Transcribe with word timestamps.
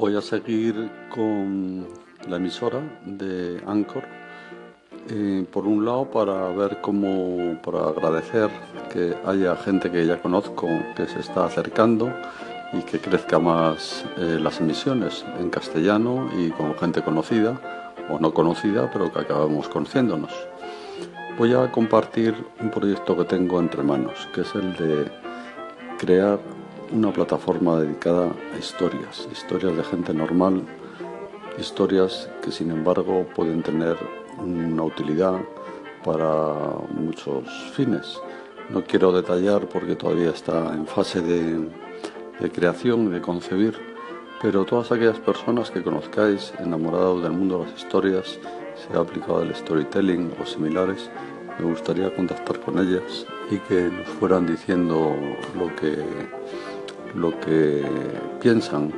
Voy 0.00 0.16
a 0.16 0.22
seguir 0.22 0.90
con 1.10 1.86
la 2.26 2.36
emisora 2.36 2.80
de 3.04 3.62
Anchor. 3.66 4.02
Eh, 5.10 5.44
por 5.52 5.66
un 5.66 5.84
lado, 5.84 6.10
para 6.10 6.48
ver 6.52 6.80
cómo, 6.80 7.60
para 7.60 7.80
agradecer 7.88 8.48
que 8.90 9.14
haya 9.26 9.54
gente 9.56 9.90
que 9.90 10.06
ya 10.06 10.16
conozco 10.22 10.66
que 10.96 11.06
se 11.06 11.20
está 11.20 11.44
acercando 11.44 12.10
y 12.72 12.80
que 12.80 12.98
crezca 12.98 13.38
más 13.38 14.06
eh, 14.16 14.38
las 14.40 14.58
emisiones 14.62 15.22
en 15.38 15.50
castellano 15.50 16.30
y 16.34 16.48
con 16.48 16.74
gente 16.78 17.02
conocida 17.02 17.60
o 18.08 18.18
no 18.18 18.32
conocida, 18.32 18.90
pero 18.90 19.12
que 19.12 19.18
acabamos 19.18 19.68
conociéndonos. 19.68 20.32
Voy 21.36 21.52
a 21.52 21.70
compartir 21.70 22.34
un 22.58 22.70
proyecto 22.70 23.18
que 23.18 23.24
tengo 23.24 23.60
entre 23.60 23.82
manos, 23.82 24.30
que 24.34 24.40
es 24.40 24.54
el 24.54 24.74
de 24.78 25.12
crear 25.98 26.38
una 26.92 27.12
plataforma 27.12 27.78
dedicada 27.78 28.32
a 28.54 28.58
historias, 28.58 29.28
historias 29.32 29.76
de 29.76 29.84
gente 29.84 30.12
normal, 30.12 30.62
historias 31.58 32.28
que 32.42 32.50
sin 32.50 32.70
embargo 32.70 33.26
pueden 33.34 33.62
tener 33.62 33.96
una 34.38 34.82
utilidad 34.82 35.40
para 36.04 36.54
muchos 36.94 37.44
fines. 37.74 38.18
No 38.70 38.82
quiero 38.84 39.12
detallar 39.12 39.68
porque 39.68 39.96
todavía 39.96 40.30
está 40.30 40.72
en 40.74 40.86
fase 40.86 41.20
de, 41.20 41.68
de 42.40 42.50
creación, 42.50 43.10
de 43.10 43.20
concebir, 43.20 43.76
pero 44.40 44.64
todas 44.64 44.90
aquellas 44.90 45.18
personas 45.18 45.70
que 45.70 45.82
conozcáis 45.82 46.52
enamorados 46.58 47.22
del 47.22 47.32
mundo 47.32 47.58
de 47.58 47.70
las 47.70 47.82
historias, 47.82 48.38
sea 48.88 49.00
aplicado 49.00 49.42
el 49.42 49.54
storytelling 49.54 50.32
o 50.40 50.46
similares, 50.46 51.10
me 51.58 51.66
gustaría 51.66 52.14
contactar 52.14 52.58
con 52.60 52.78
ellas 52.78 53.26
y 53.50 53.58
que 53.58 53.90
nos 53.90 54.08
fueran 54.08 54.46
diciendo 54.46 55.14
lo 55.58 55.74
que, 55.76 55.98
lo 57.14 57.38
que 57.40 57.84
piensan. 58.40 58.92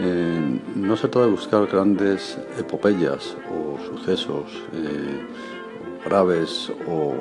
Eh, 0.00 0.60
no 0.74 0.96
se 0.96 1.08
trata 1.08 1.26
de 1.26 1.32
buscar 1.32 1.66
grandes 1.66 2.36
epopeyas 2.58 3.36
o 3.48 3.78
sucesos 3.86 4.50
eh, 4.72 5.20
graves 6.04 6.72
o, 6.88 7.14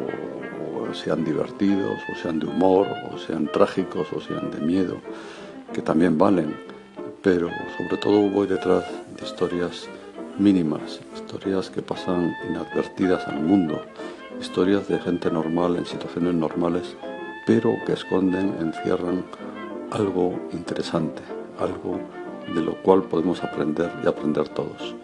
o 0.90 0.94
sean 0.94 1.24
divertidos 1.24 2.00
o 2.12 2.16
sean 2.22 2.40
de 2.40 2.48
humor 2.48 2.88
o 3.12 3.18
sean 3.18 3.48
trágicos 3.52 4.08
o 4.12 4.20
sean 4.20 4.50
de 4.50 4.60
miedo, 4.60 4.98
que 5.72 5.82
también 5.82 6.18
valen, 6.18 6.56
pero 7.22 7.50
sobre 7.78 7.98
todo 7.98 8.30
voy 8.30 8.48
detrás 8.48 8.86
de 9.18 9.26
historias 9.26 9.88
mínimas, 10.40 11.00
historias 11.16 11.70
que 11.70 11.82
pasan 11.82 12.36
inadvertidas 12.50 13.28
al 13.28 13.40
mundo, 13.40 13.82
historias 14.42 14.88
de 14.88 15.00
gente 15.00 15.30
normal 15.30 15.78
en 15.78 15.86
situaciones 15.86 16.34
normales, 16.34 16.96
pero 17.46 17.76
que 17.86 17.94
esconden, 17.94 18.56
encierran 18.60 19.24
algo 19.94 20.40
interesante, 20.52 21.22
algo 21.60 22.00
de 22.54 22.62
lo 22.62 22.74
cual 22.82 23.04
podemos 23.04 23.44
aprender 23.44 23.92
y 24.04 24.08
aprender 24.08 24.50
todos. 24.50 24.96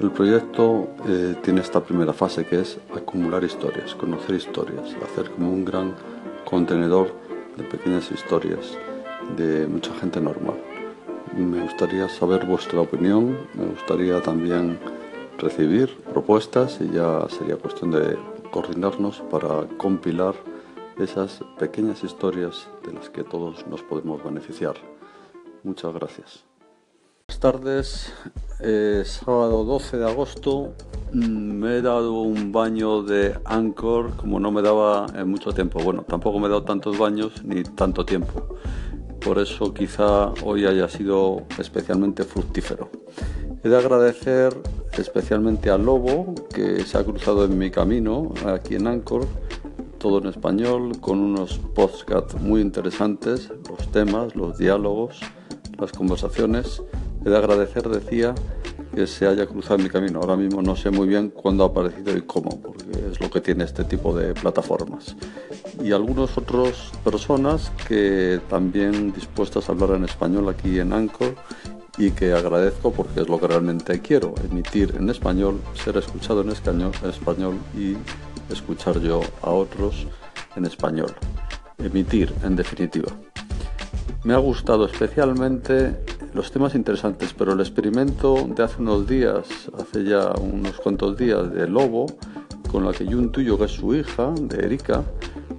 El 0.00 0.10
proyecto 0.10 0.88
eh, 1.06 1.36
tiene 1.42 1.60
esta 1.60 1.80
primera 1.80 2.12
fase 2.12 2.44
que 2.44 2.60
es 2.60 2.78
acumular 2.96 3.44
historias, 3.44 3.94
conocer 3.94 4.34
historias, 4.34 4.96
hacer 5.04 5.30
como 5.30 5.52
un 5.52 5.64
gran 5.64 5.94
contenedor 6.44 7.12
de 7.56 7.64
pequeñas 7.64 8.10
historias 8.10 8.76
de 9.36 9.66
mucha 9.66 9.94
gente 9.94 10.20
normal. 10.20 10.56
Me 11.36 11.60
gustaría 11.60 12.08
saber 12.08 12.44
vuestra 12.46 12.80
opinión, 12.80 13.36
me 13.54 13.66
gustaría 13.66 14.20
también 14.22 14.78
recibir 15.38 15.96
propuestas 16.12 16.78
y 16.80 16.90
ya 16.90 17.26
sería 17.28 17.56
cuestión 17.56 17.90
de 17.90 18.16
coordinarnos 18.50 19.20
para 19.30 19.66
compilar 19.76 20.34
esas 20.98 21.40
pequeñas 21.58 22.04
historias 22.04 22.68
de 22.86 22.92
las 22.92 23.10
que 23.10 23.24
todos 23.24 23.66
nos 23.66 23.82
podemos 23.82 24.22
beneficiar. 24.22 24.74
Muchas 25.62 25.94
gracias. 25.94 26.44
Buenas 27.26 27.40
tardes, 27.40 28.12
sábado 29.04 29.64
12 29.64 29.96
de 29.96 30.08
agosto. 30.08 30.74
Mm, 31.12 31.52
me 31.52 31.78
he 31.78 31.82
dado 31.82 32.20
un 32.20 32.52
baño 32.52 33.02
de 33.02 33.34
Anchor 33.44 34.16
como 34.16 34.38
no 34.38 34.50
me 34.52 34.62
daba 34.62 35.06
en 35.14 35.28
mucho 35.28 35.52
tiempo. 35.52 35.82
Bueno, 35.82 36.02
tampoco 36.02 36.38
me 36.38 36.46
he 36.46 36.50
dado 36.50 36.64
tantos 36.64 36.98
baños 36.98 37.42
ni 37.44 37.62
tanto 37.62 38.04
tiempo. 38.04 38.56
Por 39.24 39.38
eso 39.38 39.72
quizá 39.72 40.32
hoy 40.44 40.66
haya 40.66 40.86
sido 40.88 41.44
especialmente 41.58 42.24
fructífero. 42.24 42.90
He 43.62 43.70
de 43.70 43.78
agradecer 43.78 44.54
especialmente 44.92 45.70
a 45.70 45.78
Lobo, 45.78 46.34
que 46.52 46.84
se 46.84 46.98
ha 46.98 47.04
cruzado 47.04 47.46
en 47.46 47.56
mi 47.56 47.70
camino 47.70 48.34
aquí 48.46 48.74
en 48.74 48.86
Anchor, 48.86 49.26
todo 50.04 50.18
en 50.18 50.26
español, 50.26 51.00
con 51.00 51.18
unos 51.18 51.56
podcasts 51.74 52.38
muy 52.38 52.60
interesantes, 52.60 53.50
los 53.70 53.90
temas, 53.90 54.36
los 54.36 54.58
diálogos, 54.58 55.20
las 55.78 55.92
conversaciones. 55.92 56.82
He 57.24 57.30
de 57.30 57.38
agradecer, 57.38 57.88
decía, 57.88 58.34
que 58.94 59.06
se 59.06 59.26
haya 59.26 59.46
cruzado 59.46 59.78
mi 59.78 59.88
camino. 59.88 60.20
Ahora 60.20 60.36
mismo 60.36 60.60
no 60.60 60.76
sé 60.76 60.90
muy 60.90 61.08
bien 61.08 61.30
cuándo 61.30 61.64
ha 61.64 61.68
aparecido 61.68 62.14
y 62.14 62.20
cómo, 62.20 62.60
porque 62.60 62.84
es 63.10 63.18
lo 63.18 63.30
que 63.30 63.40
tiene 63.40 63.64
este 63.64 63.82
tipo 63.84 64.14
de 64.14 64.34
plataformas. 64.34 65.16
Y 65.82 65.92
algunos 65.92 66.36
otros 66.36 66.92
personas 67.02 67.72
que 67.88 68.42
también 68.50 69.10
dispuestas 69.10 69.70
a 69.70 69.72
hablar 69.72 69.92
en 69.92 70.04
español 70.04 70.50
aquí 70.50 70.80
en 70.80 70.92
Anchor 70.92 71.34
y 71.96 72.10
que 72.10 72.34
agradezco 72.34 72.92
porque 72.92 73.22
es 73.22 73.28
lo 73.30 73.40
que 73.40 73.46
realmente 73.46 74.02
quiero, 74.02 74.34
emitir 74.50 74.96
en 74.98 75.08
español, 75.08 75.62
ser 75.82 75.96
escuchado 75.96 76.42
en 76.42 76.50
español 76.50 77.56
y 77.74 77.96
escuchar 78.50 79.00
yo 79.00 79.20
a 79.42 79.50
otros 79.50 80.06
en 80.56 80.64
español. 80.64 81.12
Emitir, 81.78 82.32
en 82.42 82.56
definitiva. 82.56 83.12
Me 84.24 84.34
ha 84.34 84.38
gustado 84.38 84.86
especialmente 84.86 85.96
los 86.32 86.50
temas 86.50 86.74
interesantes, 86.74 87.34
pero 87.34 87.52
el 87.52 87.60
experimento 87.60 88.46
de 88.48 88.62
hace 88.62 88.80
unos 88.80 89.06
días, 89.06 89.46
hace 89.78 90.04
ya 90.04 90.32
unos 90.40 90.80
cuantos 90.80 91.16
días, 91.16 91.52
de 91.52 91.68
Lobo, 91.68 92.06
con 92.70 92.84
la 92.84 92.92
que 92.92 93.06
yo 93.06 93.18
intuyo 93.18 93.58
que 93.58 93.66
es 93.66 93.72
su 93.72 93.94
hija, 93.94 94.32
de 94.40 94.64
Erika, 94.64 95.04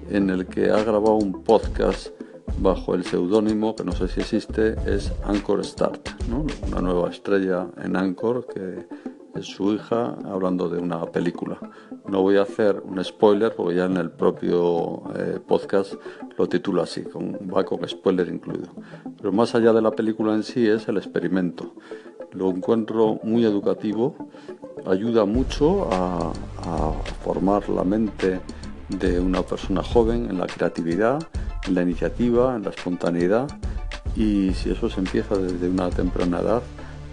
en 0.10 0.30
el 0.30 0.48
que 0.48 0.70
ha 0.70 0.84
grabado 0.84 1.16
un 1.16 1.44
podcast 1.44 2.10
bajo 2.58 2.96
el 2.96 3.06
seudónimo, 3.06 3.76
que 3.76 3.84
no 3.84 3.92
sé 3.92 4.08
si 4.08 4.22
existe, 4.22 4.76
es 4.86 5.12
Anchor 5.24 5.64
Start, 5.64 6.10
una 6.68 6.82
nueva 6.82 7.10
estrella 7.10 7.68
en 7.84 7.96
Anchor 7.96 8.48
que 8.48 8.88
es 9.36 9.46
su 9.46 9.74
hija 9.74 10.16
hablando 10.26 10.70
de 10.70 10.80
una 10.80 11.06
película. 11.06 11.60
No 12.08 12.22
voy 12.22 12.38
a 12.38 12.44
hacer 12.44 12.82
un 12.84 13.04
spoiler 13.04 13.54
porque 13.56 13.76
ya 13.76 13.86
en 13.86 13.98
el 13.98 14.12
propio 14.12 15.04
eh, 15.16 15.40
podcast 15.46 15.96
lo 16.38 16.48
titula 16.48 16.84
así, 16.84 17.04
con, 17.04 17.34
va 17.54 17.64
con 17.64 17.88
spoiler 17.88 18.28
incluido. 18.28 18.68
Pero 19.18 19.32
más 19.32 19.56
allá 19.56 19.74
de 19.74 19.82
la 19.82 19.92
película 19.92 20.34
en 20.34 20.44
sí 20.44 20.68
es 20.68 20.88
el 20.88 20.98
experimento. 20.98 21.74
Lo 22.32 22.50
encuentro 22.50 23.20
muy 23.24 23.46
educativo, 23.46 24.16
ayuda 24.86 25.26
mucho 25.26 25.90
a 25.92 26.32
formar 27.24 27.70
la 27.70 27.84
mente 27.84 28.42
de 28.90 29.20
una 29.20 29.42
persona 29.42 29.82
joven 29.82 30.30
en 30.30 30.38
la 30.38 30.48
creatividad 30.48 31.26
en 31.68 31.76
la 31.76 31.82
iniciativa, 31.82 32.56
en 32.56 32.64
la 32.64 32.70
espontaneidad 32.70 33.48
y 34.16 34.54
si 34.54 34.72
eso 34.72 34.90
se 34.90 35.00
empieza 35.00 35.36
desde 35.36 35.70
una 35.70 35.90
temprana 35.90 36.40
edad, 36.40 36.62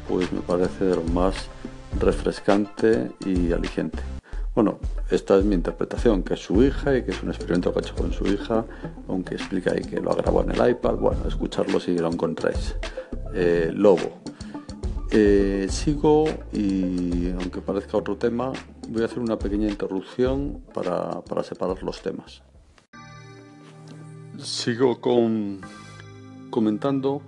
pues 0.09 0.32
me 0.32 0.41
parece 0.41 0.84
de 0.84 0.97
lo 0.97 1.04
más 1.04 1.34
refrescante 1.98 3.10
y 3.24 3.53
aliciente. 3.53 3.98
Bueno, 4.55 4.79
esta 5.11 5.39
es 5.39 5.47
mi 5.47 5.55
interpretación, 5.55 6.23
que 6.23 6.35
es 6.35 6.41
su 6.41 6.63
hija 6.63 6.95
y 6.95 7.05
que 7.05 7.13
es 7.13 7.23
un 7.23 7.31
experimento 7.31 7.73
que 7.73 7.79
ha 7.79 7.83
hecho 7.83 7.95
con 7.95 8.13
su 8.13 8.27
hija, 8.27 8.67
aunque 9.09 9.37
explica 9.37 9.73
ahí 9.73 9.81
que 9.81 9.99
lo 9.99 10.13
ha 10.13 10.15
grabado 10.15 10.51
en 10.51 10.61
el 10.61 10.71
iPad. 10.71 10.97
Bueno, 10.97 11.27
escucharlo 11.27 11.81
si 11.81 11.97
lo 11.97 12.13
encontráis. 12.13 12.77
Eh, 13.33 13.71
Lobo. 13.73 14.21
Eh, 15.11 15.67
sigo 15.71 16.25
y, 16.53 17.31
aunque 17.31 17.63
parezca 17.63 17.97
otro 17.97 18.17
tema, 18.17 18.53
voy 18.89 19.03
a 19.03 19.07
hacer 19.07 19.21
una 19.21 19.39
pequeña 19.39 19.69
interrupción 19.69 20.63
para, 20.75 21.23
para 21.23 21.43
separar 21.43 21.83
los 21.83 22.03
temas. 22.03 22.43
Sigo 24.39 25.01
con, 25.01 25.61
comentando 26.51 27.23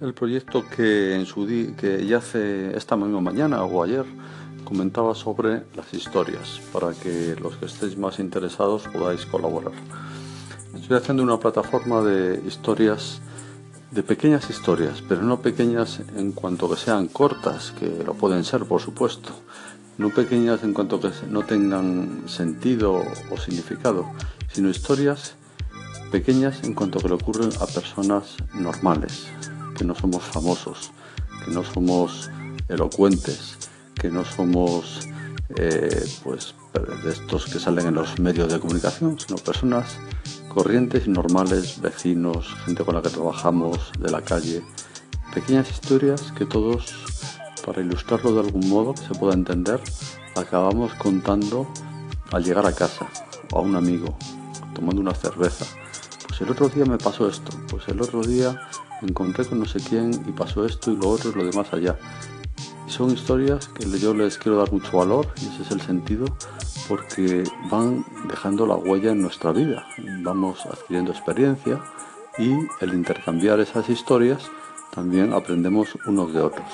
el 0.00 0.12
proyecto 0.12 0.64
que, 0.68 1.14
en 1.14 1.26
su 1.26 1.46
que 1.76 2.04
ya 2.06 2.18
hace 2.18 2.76
esta 2.76 2.96
misma 2.96 3.20
mañana 3.20 3.62
o 3.64 3.82
ayer 3.82 4.04
comentaba 4.68 5.14
sobre 5.14 5.62
las 5.74 5.94
historias 5.94 6.60
para 6.74 6.92
que 6.92 7.34
los 7.40 7.56
que 7.56 7.64
estéis 7.64 7.96
más 7.96 8.18
interesados 8.18 8.82
podáis 8.92 9.24
colaborar. 9.24 9.72
Estoy 10.78 10.98
haciendo 10.98 11.22
una 11.22 11.40
plataforma 11.40 12.02
de 12.02 12.42
historias, 12.46 13.22
de 13.90 14.02
pequeñas 14.02 14.50
historias, 14.50 15.02
pero 15.08 15.22
no 15.22 15.40
pequeñas 15.40 16.00
en 16.14 16.32
cuanto 16.32 16.68
que 16.68 16.76
sean 16.76 17.08
cortas, 17.08 17.72
que 17.78 18.04
lo 18.04 18.12
pueden 18.12 18.44
ser 18.44 18.66
por 18.66 18.82
supuesto, 18.82 19.30
no 19.96 20.10
pequeñas 20.10 20.62
en 20.62 20.74
cuanto 20.74 21.00
que 21.00 21.12
no 21.30 21.44
tengan 21.44 22.24
sentido 22.28 23.02
o 23.30 23.36
significado, 23.38 24.04
sino 24.52 24.68
historias 24.68 25.34
pequeñas 26.12 26.62
en 26.64 26.74
cuanto 26.74 26.98
que 26.98 27.08
le 27.08 27.14
ocurren 27.14 27.50
a 27.58 27.66
personas 27.66 28.36
normales, 28.52 29.28
que 29.78 29.84
no 29.84 29.94
somos 29.94 30.24
famosos, 30.24 30.90
que 31.42 31.50
no 31.52 31.64
somos 31.64 32.30
elocuentes, 32.68 33.57
que 33.98 34.10
no 34.10 34.24
somos 34.24 35.08
eh, 35.56 36.04
pues 36.22 36.54
de 37.04 37.10
estos 37.10 37.46
que 37.46 37.58
salen 37.58 37.88
en 37.88 37.94
los 37.94 38.18
medios 38.18 38.52
de 38.52 38.60
comunicación, 38.60 39.18
sino 39.18 39.36
personas 39.38 39.98
corrientes 40.48 41.06
y 41.06 41.10
normales, 41.10 41.80
vecinos, 41.80 42.54
gente 42.64 42.84
con 42.84 42.94
la 42.94 43.02
que 43.02 43.10
trabajamos, 43.10 43.92
de 43.98 44.10
la 44.10 44.22
calle, 44.22 44.62
Pequeñas 45.34 45.70
historias 45.70 46.32
que 46.32 46.46
todos, 46.46 46.86
para 47.64 47.82
ilustrarlo 47.82 48.32
de 48.32 48.40
algún 48.40 48.66
modo 48.68 48.94
que 48.94 49.02
se 49.02 49.14
pueda 49.14 49.34
entender, 49.34 49.78
acabamos 50.34 50.94
contando 50.94 51.70
al 52.32 52.42
llegar 52.42 52.66
a 52.66 52.72
casa 52.72 53.06
a 53.52 53.60
un 53.60 53.76
amigo, 53.76 54.16
tomando 54.74 55.02
una 55.02 55.14
cerveza. 55.14 55.66
Pues 56.26 56.40
el 56.40 56.50
otro 56.50 56.68
día 56.70 56.86
me 56.86 56.96
pasó 56.96 57.28
esto, 57.28 57.50
pues 57.68 57.86
el 57.88 58.00
otro 58.00 58.22
día 58.22 58.58
encontré 59.02 59.44
con 59.44 59.60
no 59.60 59.66
sé 59.66 59.80
quién 59.80 60.12
y 60.26 60.32
pasó 60.32 60.64
esto 60.64 60.90
y 60.90 60.96
lo 60.96 61.10
otro 61.10 61.30
y 61.30 61.34
lo 61.34 61.44
demás 61.44 61.72
allá. 61.72 61.96
Son 62.88 63.10
historias 63.10 63.68
que 63.68 63.86
yo 63.98 64.14
les 64.14 64.38
quiero 64.38 64.58
dar 64.58 64.72
mucho 64.72 64.96
valor 64.96 65.28
y 65.40 65.46
ese 65.46 65.62
es 65.62 65.70
el 65.70 65.80
sentido 65.80 66.24
porque 66.88 67.44
van 67.70 68.04
dejando 68.28 68.66
la 68.66 68.76
huella 68.76 69.12
en 69.12 69.20
nuestra 69.20 69.52
vida. 69.52 69.86
Vamos 70.22 70.64
adquiriendo 70.64 71.12
experiencia 71.12 71.80
y 72.38 72.50
el 72.80 72.94
intercambiar 72.94 73.60
esas 73.60 73.88
historias 73.90 74.50
también 74.92 75.32
aprendemos 75.32 75.96
unos 76.06 76.32
de 76.32 76.40
otros. 76.40 76.66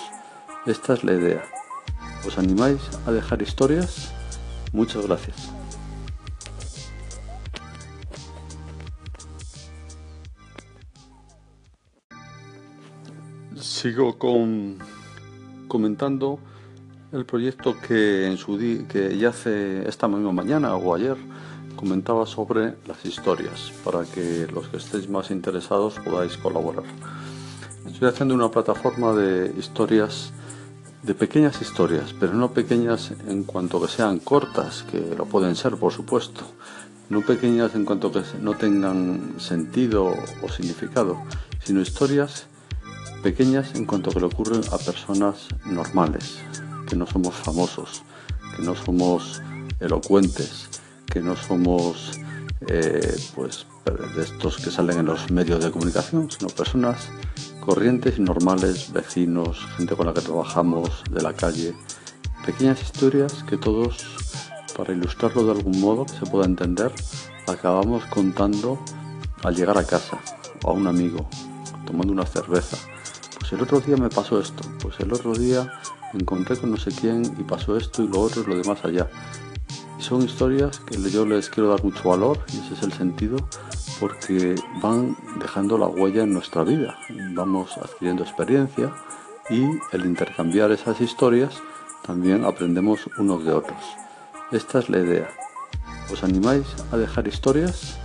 Esta 0.67 0.95
es 0.95 1.05
la 1.05 1.15
idea. 1.15 1.43
¿Os 2.27 2.39
animáis 2.39 2.81
a 3.07 3.13
dejar 3.13 3.43
historias? 3.43 4.13
Muchas 4.73 5.07
gracias. 5.07 5.51
Sigo 13.61 14.19
con, 14.19 14.79
comentando 15.75 16.39
el 17.11 17.25
proyecto 17.27 17.75
que 17.81 18.33
ya 19.19 19.31
hace 19.31 19.89
esta 19.89 20.07
misma 20.07 20.31
mañana 20.31 20.77
o 20.77 20.95
ayer 20.95 21.17
comentaba 21.75 22.27
sobre 22.27 22.77
las 22.87 23.05
historias 23.05 23.73
para 23.83 24.05
que 24.05 24.47
los 24.55 24.69
que 24.69 24.77
estéis 24.77 25.09
más 25.09 25.33
interesados 25.33 25.95
podáis 25.99 26.37
colaborar. 26.37 26.85
Estoy 27.89 28.09
haciendo 28.09 28.37
una 28.37 28.53
plataforma 28.53 29.15
de 29.15 29.53
historias, 29.59 30.33
de 31.03 31.15
pequeñas 31.17 31.61
historias, 31.61 32.15
pero 32.21 32.35
no 32.35 32.53
pequeñas 32.53 33.13
en 33.27 33.43
cuanto 33.43 33.83
que 33.83 33.89
sean 33.89 34.21
cortas, 34.21 34.85
que 34.85 35.01
lo 35.19 35.25
pueden 35.25 35.57
ser, 35.57 35.75
por 35.77 35.93
supuesto. 35.93 36.43
No 37.11 37.23
pequeñas 37.23 37.75
en 37.75 37.85
cuanto 37.85 38.13
que 38.13 38.23
no 38.41 38.55
tengan 38.55 39.35
sentido 39.39 40.15
o 40.41 40.49
significado, 40.49 41.19
sino 41.65 41.81
historias 41.81 42.47
pequeñas 43.25 43.75
en 43.75 43.87
cuanto 43.87 44.11
que 44.11 44.21
le 44.21 44.27
ocurren 44.27 44.61
a 44.71 44.77
personas 44.77 45.49
normales, 45.65 46.41
que 46.87 46.95
no 46.95 47.07
somos 47.07 47.35
famosos, 47.35 48.03
que 48.55 48.63
no 48.63 48.75
somos 48.75 49.41
elocuentes, 49.81 50.69
que 51.07 51.21
no 51.21 51.35
somos 51.35 52.21
eh, 52.69 53.17
pues 53.35 53.67
de 54.15 54.23
estos 54.23 54.59
que 54.59 54.71
salen 54.71 54.99
en 54.99 55.07
los 55.07 55.31
medios 55.31 55.65
de 55.65 55.71
comunicación, 55.71 56.31
sino 56.31 56.49
personas 56.51 57.09
corrientes 57.61 58.19
y 58.19 58.21
normales, 58.21 58.93
vecinos, 58.93 59.67
gente 59.79 59.97
con 59.97 60.07
la 60.07 60.13
que 60.13 60.21
trabajamos, 60.21 61.03
de 61.11 61.23
la 61.23 61.33
calle, 61.33 61.75
pequeñas 62.45 62.83
historias 62.83 63.43
que 63.45 63.57
todos, 63.57 64.05
para 64.77 64.93
ilustrarlo 64.93 65.47
de 65.47 65.53
algún 65.53 65.81
modo 65.81 66.05
que 66.05 66.13
se 66.13 66.27
pueda 66.27 66.45
entender, 66.45 66.93
acabamos 67.47 68.05
contando 68.05 68.79
al 69.43 69.57
llegar 69.57 69.79
a 69.79 69.85
casa 69.85 70.19
o 70.63 70.73
a 70.73 70.75
un 70.75 70.87
amigo, 70.87 71.27
tomando 71.87 72.13
una 72.13 72.27
cerveza. 72.27 72.77
El 73.55 73.63
otro 73.63 73.79
día 73.79 73.97
me 73.97 74.09
pasó 74.09 74.41
esto, 74.41 74.69
pues 74.83 74.99
el 74.99 75.13
otro 75.13 75.33
día 75.33 75.73
me 76.13 76.23
encontré 76.23 76.57
con 76.57 76.73
no 76.73 76.77
sé 76.77 76.91
quién 76.91 77.23
y 77.39 77.45
pasó 77.45 77.77
esto 77.77 78.03
y 78.03 78.09
lo 78.09 78.21
otro 78.21 78.43
y 78.43 78.47
lo 78.47 78.57
demás 78.57 78.85
allá. 78.85 79.09
Son 79.99 80.23
historias 80.23 80.81
que 80.81 81.01
yo 81.09 81.25
les 81.25 81.51
quiero 81.51 81.69
dar 81.69 81.85
mucho 81.85 82.09
valor 82.09 82.41
y 82.53 82.59
ese 82.59 82.75
es 82.75 82.83
el 82.83 82.93
sentido 82.93 83.37
porque 84.01 84.57
van 84.83 85.17
dejando 85.39 85.79
la 85.79 85.87
huella 85.87 86.25
en 86.25 86.33
nuestra 86.33 86.65
vida, 86.65 86.99
vamos 87.33 87.79
adquiriendo 87.79 88.25
experiencia 88.25 88.93
y 89.49 89.63
el 89.93 90.05
intercambiar 90.05 90.73
esas 90.73 91.01
historias 91.01 91.63
también 92.05 92.45
aprendemos 92.45 93.09
unos 93.19 93.45
de 93.45 93.53
otros. 93.53 93.79
Esta 94.51 94.81
es 94.81 94.89
la 94.89 94.99
idea. 94.99 95.31
¿Os 96.13 96.25
animáis 96.25 96.67
a 96.91 96.97
dejar 96.97 97.29
historias? 97.29 98.01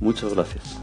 Muchas 0.00 0.32
gracias. 0.32 0.75